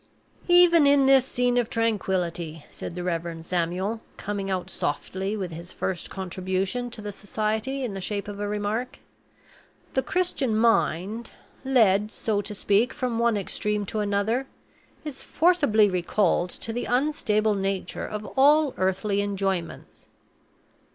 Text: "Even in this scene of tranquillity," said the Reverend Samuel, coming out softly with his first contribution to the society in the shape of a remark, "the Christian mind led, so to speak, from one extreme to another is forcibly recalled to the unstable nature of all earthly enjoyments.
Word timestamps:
"Even 0.47 0.87
in 0.87 1.05
this 1.05 1.27
scene 1.27 1.57
of 1.59 1.69
tranquillity," 1.69 2.65
said 2.71 2.95
the 2.95 3.03
Reverend 3.03 3.45
Samuel, 3.45 4.01
coming 4.17 4.49
out 4.49 4.67
softly 4.67 5.37
with 5.37 5.51
his 5.51 5.71
first 5.71 6.09
contribution 6.09 6.89
to 6.89 7.03
the 7.03 7.11
society 7.11 7.83
in 7.83 7.93
the 7.93 8.01
shape 8.01 8.27
of 8.27 8.39
a 8.39 8.47
remark, 8.47 8.97
"the 9.93 10.01
Christian 10.01 10.55
mind 10.57 11.29
led, 11.63 12.09
so 12.09 12.41
to 12.41 12.55
speak, 12.55 12.93
from 12.93 13.19
one 13.19 13.37
extreme 13.37 13.85
to 13.85 13.99
another 13.99 14.47
is 15.05 15.23
forcibly 15.23 15.87
recalled 15.87 16.49
to 16.49 16.73
the 16.73 16.85
unstable 16.85 17.53
nature 17.53 18.07
of 18.07 18.25
all 18.35 18.73
earthly 18.77 19.21
enjoyments. 19.21 20.07